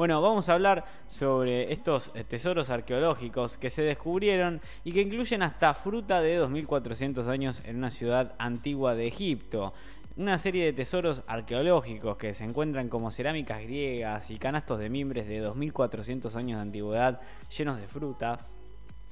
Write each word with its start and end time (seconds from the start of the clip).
Bueno, 0.00 0.22
vamos 0.22 0.48
a 0.48 0.54
hablar 0.54 0.86
sobre 1.08 1.74
estos 1.74 2.10
eh, 2.14 2.24
tesoros 2.24 2.70
arqueológicos 2.70 3.58
que 3.58 3.68
se 3.68 3.82
descubrieron 3.82 4.62
y 4.82 4.92
que 4.92 5.02
incluyen 5.02 5.42
hasta 5.42 5.74
fruta 5.74 6.22
de 6.22 6.36
2400 6.36 7.28
años 7.28 7.60
en 7.66 7.76
una 7.76 7.90
ciudad 7.90 8.32
antigua 8.38 8.94
de 8.94 9.06
Egipto. 9.06 9.74
Una 10.16 10.38
serie 10.38 10.64
de 10.64 10.72
tesoros 10.72 11.22
arqueológicos 11.26 12.16
que 12.16 12.32
se 12.32 12.44
encuentran 12.44 12.88
como 12.88 13.10
cerámicas 13.10 13.62
griegas 13.62 14.30
y 14.30 14.38
canastos 14.38 14.78
de 14.78 14.88
mimbres 14.88 15.28
de 15.28 15.40
2400 15.40 16.34
años 16.34 16.56
de 16.56 16.62
antigüedad 16.62 17.20
llenos 17.54 17.78
de 17.78 17.86
fruta 17.86 18.38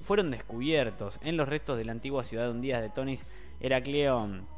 fueron 0.01 0.31
descubiertos 0.31 1.21
en 1.23 1.37
los 1.37 1.51
restos 1.51 1.77
de 1.77 1.85
la 1.85 1.93
antigua 1.93 2.25
ciudad 2.25 2.51
hundida 2.51 2.81
de 2.81 2.89
Tonis 2.89 3.27
Heracleón. 3.61 4.58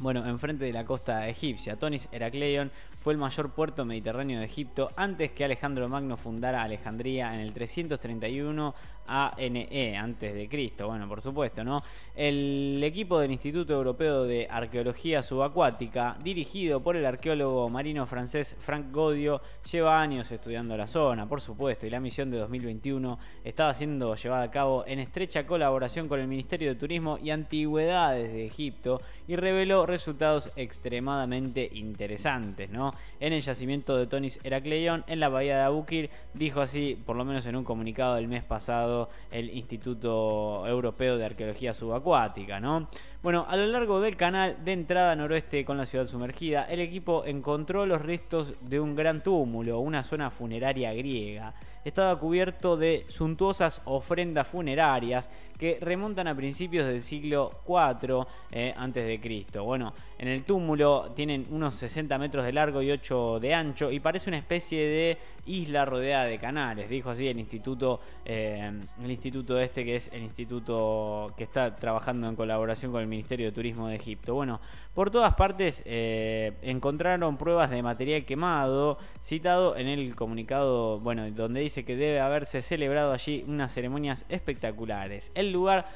Bueno, 0.00 0.24
enfrente 0.28 0.64
de 0.64 0.72
la 0.72 0.84
costa 0.84 1.26
egipcia, 1.28 1.76
Tonis 1.76 2.08
Heracleion 2.12 2.70
fue 3.00 3.14
el 3.14 3.18
mayor 3.18 3.50
puerto 3.50 3.84
mediterráneo 3.84 4.38
de 4.38 4.46
Egipto 4.46 4.90
antes 4.94 5.32
que 5.32 5.44
Alejandro 5.44 5.88
Magno 5.88 6.16
fundara 6.16 6.62
Alejandría 6.62 7.34
en 7.34 7.40
el 7.40 7.52
331 7.52 8.74
ANE, 9.08 9.96
antes 9.96 10.34
de 10.34 10.48
Cristo. 10.48 10.86
Bueno, 10.86 11.08
por 11.08 11.22
supuesto, 11.22 11.64
¿no? 11.64 11.82
El 12.14 12.80
equipo 12.84 13.18
del 13.18 13.32
Instituto 13.32 13.72
Europeo 13.72 14.24
de 14.24 14.46
Arqueología 14.50 15.22
Subacuática, 15.22 16.16
dirigido 16.22 16.80
por 16.80 16.94
el 16.94 17.06
arqueólogo 17.06 17.68
marino 17.70 18.06
francés 18.06 18.54
Frank 18.60 18.92
Godio, 18.92 19.40
lleva 19.70 20.00
años 20.00 20.30
estudiando 20.30 20.76
la 20.76 20.86
zona, 20.86 21.26
por 21.26 21.40
supuesto, 21.40 21.86
y 21.86 21.90
la 21.90 22.00
misión 22.00 22.30
de 22.30 22.38
2021 22.38 23.18
estaba 23.42 23.72
siendo 23.72 24.14
llevada 24.14 24.42
a 24.42 24.50
cabo 24.50 24.84
en 24.86 24.98
estrecha 24.98 25.46
colaboración 25.46 26.06
con 26.06 26.20
el 26.20 26.28
Ministerio 26.28 26.68
de 26.68 26.78
Turismo 26.78 27.18
y 27.20 27.30
Antigüedades 27.30 28.30
de 28.30 28.46
Egipto 28.46 29.00
y 29.26 29.36
reveló 29.36 29.86
resultados 29.88 30.50
extremadamente 30.56 31.68
interesantes, 31.72 32.70
¿no? 32.70 32.94
En 33.20 33.32
el 33.32 33.40
yacimiento 33.40 33.96
de 33.96 34.06
Tonis 34.06 34.38
Heracleion, 34.44 35.04
en 35.06 35.20
la 35.20 35.28
bahía 35.28 35.56
de 35.56 35.62
Abukir, 35.62 36.10
dijo 36.34 36.60
así, 36.60 36.96
por 37.04 37.16
lo 37.16 37.24
menos 37.24 37.46
en 37.46 37.56
un 37.56 37.64
comunicado 37.64 38.14
del 38.14 38.28
mes 38.28 38.44
pasado, 38.44 39.10
el 39.30 39.50
Instituto 39.50 40.66
Europeo 40.66 41.18
de 41.18 41.24
Arqueología 41.24 41.74
Subacuática, 41.74 42.60
¿no? 42.60 42.88
Bueno, 43.20 43.46
a 43.48 43.56
lo 43.56 43.66
largo 43.66 44.00
del 44.00 44.16
canal 44.16 44.64
de 44.64 44.72
entrada 44.72 45.16
noroeste 45.16 45.64
con 45.64 45.76
la 45.76 45.86
ciudad 45.86 46.06
sumergida, 46.06 46.64
el 46.64 46.78
equipo 46.80 47.24
encontró 47.24 47.84
los 47.84 48.00
restos 48.00 48.54
de 48.60 48.78
un 48.78 48.94
gran 48.94 49.24
túmulo, 49.24 49.80
una 49.80 50.04
zona 50.04 50.30
funeraria 50.30 50.94
griega. 50.94 51.52
Estaba 51.84 52.18
cubierto 52.18 52.76
de 52.76 53.06
suntuosas 53.08 53.82
ofrendas 53.86 54.46
funerarias 54.46 55.28
que 55.58 55.78
remontan 55.80 56.28
a 56.28 56.36
principios 56.36 56.86
del 56.86 57.02
siglo 57.02 57.50
IV 57.66 58.26
eh, 58.52 58.74
de 58.94 59.20
Cristo. 59.20 59.64
Bueno, 59.78 59.94
en 60.18 60.26
el 60.26 60.42
túmulo 60.42 61.12
tienen 61.14 61.46
unos 61.50 61.76
60 61.76 62.18
metros 62.18 62.44
de 62.44 62.52
largo 62.52 62.82
y 62.82 62.90
8 62.90 63.38
de 63.38 63.54
ancho 63.54 63.92
y 63.92 64.00
parece 64.00 64.28
una 64.28 64.36
especie 64.36 64.80
de 64.80 65.18
isla 65.46 65.84
rodeada 65.84 66.24
de 66.24 66.36
canales, 66.40 66.90
dijo 66.90 67.10
así 67.10 67.28
el 67.28 67.38
instituto, 67.38 68.00
eh, 68.24 68.72
el 69.00 69.08
instituto 69.08 69.56
este 69.60 69.84
que 69.84 69.94
es 69.94 70.10
el 70.12 70.24
instituto 70.24 71.32
que 71.36 71.44
está 71.44 71.76
trabajando 71.76 72.28
en 72.28 72.34
colaboración 72.34 72.90
con 72.90 73.02
el 73.02 73.06
Ministerio 73.06 73.46
de 73.46 73.52
Turismo 73.52 73.86
de 73.86 73.94
Egipto. 73.94 74.34
Bueno, 74.34 74.60
por 74.94 75.12
todas 75.12 75.36
partes 75.36 75.84
eh, 75.86 76.54
encontraron 76.62 77.36
pruebas 77.36 77.70
de 77.70 77.80
material 77.80 78.24
quemado, 78.24 78.98
citado 79.22 79.76
en 79.76 79.86
el 79.86 80.16
comunicado, 80.16 80.98
bueno, 80.98 81.30
donde 81.30 81.60
dice 81.60 81.84
que 81.84 81.94
debe 81.94 82.18
haberse 82.18 82.62
celebrado 82.62 83.12
allí 83.12 83.44
unas 83.46 83.72
ceremonias 83.72 84.26
espectaculares. 84.28 85.30
El 85.36 85.52
lugar 85.52 85.86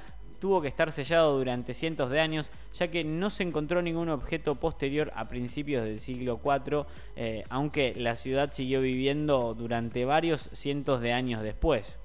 tuvo 0.43 0.61
que 0.61 0.67
estar 0.67 0.91
sellado 0.91 1.39
durante 1.39 1.73
cientos 1.73 2.11
de 2.11 2.19
años, 2.19 2.51
ya 2.75 2.89
que 2.89 3.05
no 3.05 3.31
se 3.31 3.45
encontró 3.45 3.81
ningún 3.81 4.09
objeto 4.09 4.57
posterior 4.57 5.13
a 5.15 5.29
principios 5.29 5.85
del 5.85 6.01
siglo 6.01 6.41
IV, 6.45 6.85
eh, 7.15 7.45
aunque 7.49 7.95
la 7.97 8.17
ciudad 8.17 8.53
siguió 8.53 8.81
viviendo 8.81 9.55
durante 9.55 10.05
varios 10.05 10.51
cientos 10.53 11.01
de 11.01 11.13
años 11.13 11.45
después. 11.45 11.97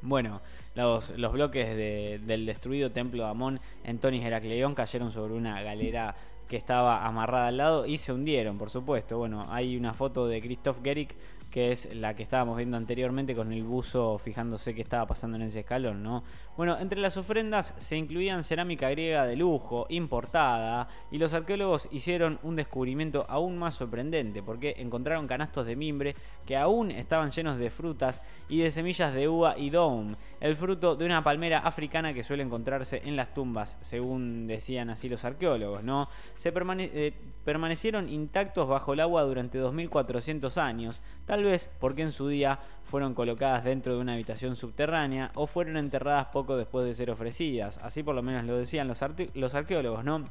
Bueno, 0.00 0.42
los, 0.76 1.12
bloques 1.16 1.76
del 2.24 2.46
destruido 2.46 2.92
templo 2.92 3.24
de 3.24 3.30
Amón 3.30 3.60
en 3.82 3.98
Tonis 3.98 4.24
Heracleón 4.24 4.76
cayeron 4.76 5.10
sobre 5.10 5.34
una 5.34 5.60
galera 5.60 6.14
que 6.48 6.56
estaba 6.56 7.04
amarrada 7.04 7.48
al 7.48 7.56
lado 7.56 7.86
y 7.86 7.98
se 7.98 8.12
hundieron, 8.12 8.58
por 8.58 8.70
supuesto. 8.70 9.18
Bueno, 9.18 9.44
hay 9.50 9.76
una 9.76 9.92
foto 9.92 10.28
de 10.28 10.40
Christoph 10.40 10.84
Gerick 10.84 11.16
que 11.56 11.72
es 11.72 11.88
la 11.94 12.14
que 12.14 12.22
estábamos 12.22 12.58
viendo 12.58 12.76
anteriormente 12.76 13.34
con 13.34 13.50
el 13.50 13.64
buzo 13.64 14.18
fijándose 14.18 14.74
qué 14.74 14.82
estaba 14.82 15.06
pasando 15.06 15.38
en 15.38 15.44
ese 15.44 15.60
escalón, 15.60 16.02
¿no? 16.02 16.22
Bueno, 16.54 16.76
entre 16.78 17.00
las 17.00 17.16
ofrendas 17.16 17.72
se 17.78 17.96
incluían 17.96 18.44
cerámica 18.44 18.90
griega 18.90 19.24
de 19.24 19.36
lujo, 19.36 19.86
importada, 19.88 20.86
y 21.10 21.16
los 21.16 21.32
arqueólogos 21.32 21.88
hicieron 21.90 22.38
un 22.42 22.56
descubrimiento 22.56 23.24
aún 23.30 23.56
más 23.56 23.72
sorprendente, 23.74 24.42
porque 24.42 24.74
encontraron 24.76 25.26
canastos 25.26 25.64
de 25.64 25.76
mimbre 25.76 26.14
que 26.44 26.58
aún 26.58 26.90
estaban 26.90 27.30
llenos 27.30 27.56
de 27.56 27.70
frutas 27.70 28.20
y 28.50 28.58
de 28.58 28.70
semillas 28.70 29.14
de 29.14 29.26
uva 29.26 29.56
y 29.56 29.70
dome, 29.70 30.16
el 30.40 30.56
fruto 30.56 30.96
de 30.96 31.06
una 31.06 31.22
palmera 31.24 31.58
africana 31.60 32.12
que 32.12 32.24
suele 32.24 32.42
encontrarse 32.42 33.02
en 33.04 33.16
las 33.16 33.32
tumbas, 33.34 33.78
según 33.80 34.46
decían 34.46 34.90
así 34.90 35.08
los 35.08 35.24
arqueólogos, 35.24 35.82
¿no? 35.84 36.08
Se 36.36 36.52
eh, 36.54 37.14
permanecieron 37.44 38.08
intactos 38.08 38.68
bajo 38.68 38.92
el 38.92 39.00
agua 39.00 39.22
durante 39.22 39.58
2400 39.58 40.58
años, 40.58 41.02
tal 41.24 41.44
vez 41.44 41.70
porque 41.80 42.02
en 42.02 42.12
su 42.12 42.28
día 42.28 42.58
fueron 42.84 43.14
colocadas 43.14 43.64
dentro 43.64 43.94
de 43.94 44.00
una 44.00 44.14
habitación 44.14 44.56
subterránea 44.56 45.30
o 45.34 45.46
fueron 45.46 45.76
enterradas 45.76 46.26
poco 46.26 46.56
después 46.56 46.86
de 46.86 46.94
ser 46.94 47.10
ofrecidas. 47.10 47.78
Así 47.78 48.02
por 48.02 48.14
lo 48.14 48.22
menos 48.22 48.44
lo 48.44 48.56
decían 48.56 48.88
los, 48.88 49.00
los 49.34 49.54
arqueólogos, 49.54 50.04
¿no? 50.04 50.24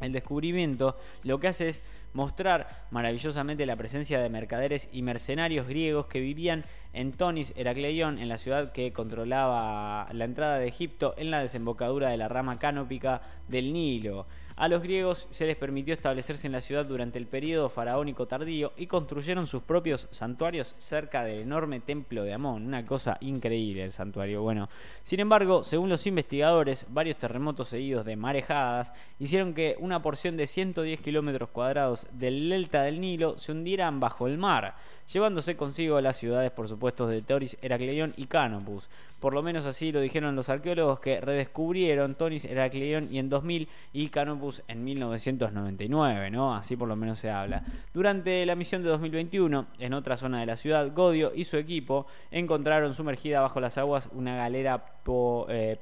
El 0.00 0.12
descubrimiento 0.12 0.96
lo 1.22 1.40
que 1.40 1.48
hace 1.48 1.68
es 1.68 1.82
mostrar 2.12 2.86
maravillosamente 2.90 3.66
la 3.66 3.76
presencia 3.76 4.20
de 4.20 4.30
mercaderes 4.30 4.88
y 4.92 5.02
mercenarios 5.02 5.68
griegos 5.68 6.06
que 6.06 6.20
vivían 6.20 6.64
en 6.92 7.12
Tonis 7.12 7.52
Heracleion, 7.56 8.18
en 8.18 8.28
la 8.28 8.38
ciudad 8.38 8.72
que 8.72 8.92
controlaba 8.92 10.08
la 10.12 10.24
entrada 10.24 10.58
de 10.58 10.68
Egipto 10.68 11.14
en 11.18 11.30
la 11.30 11.40
desembocadura 11.40 12.08
de 12.08 12.16
la 12.16 12.28
rama 12.28 12.58
canópica 12.58 13.20
del 13.48 13.72
Nilo. 13.72 14.26
A 14.58 14.68
los 14.68 14.82
griegos 14.82 15.28
se 15.30 15.44
les 15.44 15.54
permitió 15.54 15.92
establecerse 15.92 16.46
en 16.46 16.54
la 16.54 16.62
ciudad 16.62 16.86
durante 16.86 17.18
el 17.18 17.26
período 17.26 17.68
faraónico 17.68 18.26
tardío 18.26 18.72
y 18.78 18.86
construyeron 18.86 19.46
sus 19.46 19.62
propios 19.62 20.08
santuarios 20.10 20.74
cerca 20.78 21.24
del 21.24 21.40
enorme 21.40 21.80
templo 21.80 22.24
de 22.24 22.32
Amón. 22.32 22.64
Una 22.64 22.86
cosa 22.86 23.18
increíble 23.20 23.84
el 23.84 23.92
santuario. 23.92 24.40
Bueno, 24.40 24.70
sin 25.02 25.20
embargo, 25.20 25.62
según 25.62 25.90
los 25.90 26.06
investigadores, 26.06 26.86
varios 26.88 27.18
terremotos 27.18 27.68
seguidos 27.68 28.06
de 28.06 28.16
marejadas 28.16 28.94
hicieron 29.18 29.52
que 29.52 29.76
una 29.78 30.00
porción 30.00 30.38
de 30.38 30.46
110 30.46 31.02
kilómetros 31.02 31.50
cuadrados 31.50 32.06
del 32.12 32.48
delta 32.48 32.82
del 32.82 32.98
Nilo 32.98 33.38
se 33.38 33.52
hundieran 33.52 34.00
bajo 34.00 34.26
el 34.26 34.38
mar 34.38 34.74
llevándose 35.12 35.56
consigo 35.56 36.00
las 36.00 36.16
ciudades, 36.16 36.50
por 36.50 36.68
supuesto, 36.68 37.06
de 37.06 37.22
Toris, 37.22 37.56
Heracleion 37.62 38.14
y 38.16 38.26
Canopus. 38.26 38.88
Por 39.20 39.34
lo 39.34 39.42
menos 39.42 39.64
así 39.64 39.92
lo 39.92 40.00
dijeron 40.00 40.36
los 40.36 40.48
arqueólogos 40.48 41.00
que 41.00 41.20
redescubrieron 41.20 42.14
Toris, 42.14 42.44
Heracleion 42.44 43.08
y 43.12 43.18
en 43.18 43.28
2000 43.28 43.68
y 43.92 44.08
Canopus 44.08 44.45
en 44.68 44.84
1999, 44.84 46.30
¿no? 46.30 46.54
Así 46.54 46.76
por 46.76 46.88
lo 46.88 46.96
menos 46.96 47.18
se 47.18 47.30
habla. 47.30 47.64
Durante 47.92 48.44
la 48.46 48.54
misión 48.54 48.82
de 48.82 48.88
2021, 48.88 49.66
en 49.78 49.94
otra 49.94 50.16
zona 50.16 50.40
de 50.40 50.46
la 50.46 50.56
ciudad, 50.56 50.92
Godio 50.94 51.32
y 51.34 51.44
su 51.44 51.56
equipo 51.56 52.06
encontraron 52.30 52.94
sumergida 52.94 53.40
bajo 53.40 53.60
las 53.60 53.78
aguas 53.78 54.08
una 54.12 54.36
galera 54.36 55.02
po, 55.02 55.46
eh, 55.48 55.78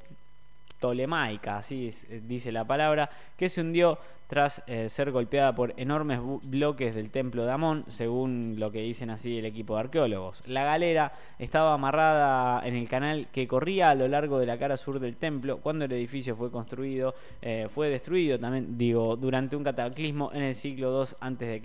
así 1.47 1.91
eh, 2.09 2.21
dice 2.25 2.53
la 2.53 2.65
palabra, 2.67 3.11
que 3.37 3.49
se 3.49 3.61
hundió 3.61 3.99
tras 4.27 4.62
eh, 4.67 4.89
ser 4.89 5.11
golpeada 5.11 5.55
por 5.55 5.75
enormes 5.77 6.19
bloques 6.45 6.95
del 6.95 7.11
templo 7.11 7.45
de 7.45 7.53
Amón, 7.53 7.84
según 7.89 8.56
lo 8.59 8.72
que 8.72 8.81
dicen 8.81 9.11
así 9.11 9.39
el 9.39 9.44
equipo 9.44 9.75
de 9.75 9.81
arqueólogos. 9.81 10.43
La 10.49 10.65
galera 10.65 11.12
estaba 11.39 11.75
amarrada 11.75 12.67
en 12.67 12.75
el 12.75 12.89
canal 12.89 13.28
que 13.31 13.47
corría 13.47 13.91
a 13.91 13.94
lo 13.94 14.09
largo 14.09 14.39
de 14.39 14.47
la 14.47 14.59
cara 14.59 14.77
sur 14.77 14.99
del 14.99 15.17
templo 15.17 15.59
cuando 15.59 15.84
el 15.84 15.93
edificio 15.93 16.37
fue 16.37 16.50
construido, 16.50 17.15
eh, 17.43 17.69
fue 17.69 17.91
destruido 17.91 18.39
también, 18.39 18.78
digo, 18.78 19.17
durante 19.17 19.56
un 19.56 19.65
cataclismo 19.65 20.31
en 20.33 20.43
el 20.43 20.55
siglo 20.55 21.05
II 21.05 21.17
a.C. 21.21 21.62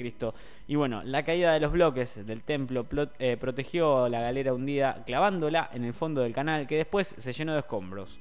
Y 0.67 0.75
bueno, 0.75 1.01
la 1.03 1.23
caída 1.23 1.53
de 1.53 1.59
los 1.59 1.71
bloques 1.71 2.25
del 2.25 2.43
templo 2.43 2.85
protegió 3.39 4.09
la 4.09 4.21
galera 4.21 4.53
hundida 4.53 5.03
clavándola 5.05 5.69
en 5.73 5.85
el 5.85 5.93
fondo 5.93 6.21
del 6.21 6.33
canal 6.33 6.67
que 6.67 6.77
después 6.77 7.15
se 7.17 7.33
llenó 7.33 7.53
de 7.53 7.59
escombros. 7.59 8.19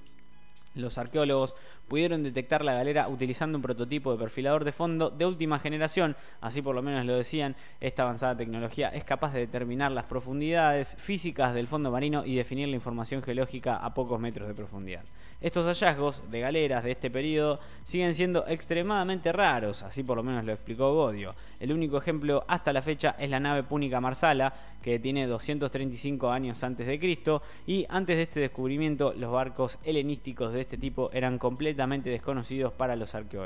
Los 0.79 0.97
arqueólogos 0.97 1.55
pudieron 1.89 2.23
detectar 2.23 2.65
la 2.65 2.75
galera 2.75 3.09
utilizando 3.09 3.59
un 3.59 3.63
prototipo 3.63 4.13
de 4.13 4.19
perfilador 4.19 4.65
de 4.65 4.73
fondo 4.73 5.11
de 5.11 5.27
última 5.27 5.59
generación, 5.59 6.17
así 6.41 6.63
por 6.63 6.75
lo 6.75 6.83
menos 6.83 7.05
lo 7.05 7.17
decían, 7.17 7.57
esta 7.81 8.05
avanzada 8.05 8.37
tecnología 8.37 8.89
es 8.91 9.05
capaz 9.05 9.33
de 9.33 9.41
determinar 9.41 9.91
las 9.91 10.07
profundidades 10.07 10.95
físicas 10.99 11.55
del 11.55 11.67
fondo 11.67 11.91
marino 11.91 12.25
y 12.25 12.37
definir 12.37 12.69
la 12.69 12.77
información 12.77 13.23
geológica 13.23 13.77
a 13.77 13.93
pocos 13.95 14.21
metros 14.21 14.47
de 14.49 14.55
profundidad. 14.55 15.05
Estos 15.41 15.67
hallazgos 15.67 16.21
de 16.33 16.41
galeras 16.41 16.83
de 16.83 16.91
este 16.91 17.13
periodo 17.13 17.61
siguen 17.85 18.13
siendo 18.13 18.45
extremadamente 18.49 19.31
raros, 19.31 19.85
así 19.85 20.03
por 20.03 20.17
lo 20.17 20.25
menos 20.25 20.45
lo 20.45 20.53
explicó 20.53 20.93
Godio. 20.93 21.33
El 21.61 21.73
único 21.73 21.97
ejemplo 21.97 22.45
hasta 22.49 22.73
la 22.73 22.83
fecha 22.83 23.15
es 23.21 23.31
la 23.31 23.39
nave 23.39 23.63
púnica 23.63 24.01
Marsala, 24.01 24.53
que 24.83 24.99
tiene 24.99 25.29
235 25.29 26.29
años 26.29 26.65
antes 26.65 26.89
de 26.89 26.99
Cristo, 26.99 27.41
y 27.69 27.87
antes 27.89 28.17
de 28.17 28.23
este 28.23 28.41
descubrimiento 28.41 29.15
los 29.17 29.31
barcos 29.31 29.79
helenísticos 29.85 30.53
de 30.53 30.63
este 30.63 30.77
tipo 30.77 31.09
eran 31.13 31.39
completamente 31.39 32.11
desconocidos 32.11 32.73
para 32.73 32.97
los 32.97 33.15
arqueólogos. 33.15 33.37